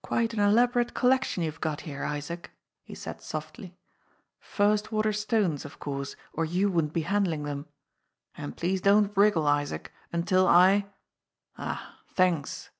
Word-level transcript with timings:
"Quite 0.00 0.32
an 0.32 0.38
elaborate 0.38 0.94
collection 0.94 1.42
you've 1.42 1.60
got 1.60 1.80
here, 1.80 2.04
Isaac," 2.04 2.52
he 2.84 2.94
said 2.94 3.20
softly. 3.20 3.74
"First 4.38 4.92
water 4.92 5.12
stones 5.12 5.64
of 5.64 5.80
course, 5.80 6.14
or 6.32 6.44
you 6.44 6.70
wouldn't 6.70 6.92
be 6.92 7.00
handling 7.00 7.42
them. 7.42 7.66
And 8.36 8.56
please 8.56 8.80
don't 8.80 9.10
wriggle, 9.16 9.48
Isaac, 9.48 9.90
until 10.12 10.46
I 10.46 10.86
ah, 11.58 11.98
thanks 12.14 12.70